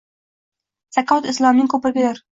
[0.97, 2.25] Zakot islomning ko‘prigidir